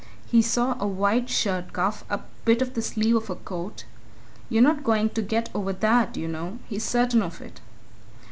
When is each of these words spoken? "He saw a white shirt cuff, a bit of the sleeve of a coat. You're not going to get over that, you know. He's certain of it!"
"He 0.25 0.41
saw 0.41 0.75
a 0.79 0.87
white 0.87 1.29
shirt 1.29 1.73
cuff, 1.73 2.03
a 2.09 2.21
bit 2.43 2.63
of 2.63 2.73
the 2.73 2.81
sleeve 2.81 3.15
of 3.17 3.29
a 3.29 3.35
coat. 3.35 3.85
You're 4.49 4.63
not 4.63 4.83
going 4.83 5.09
to 5.11 5.21
get 5.21 5.51
over 5.53 5.73
that, 5.73 6.17
you 6.17 6.27
know. 6.27 6.57
He's 6.67 6.83
certain 6.83 7.21
of 7.21 7.39
it!" 7.39 7.61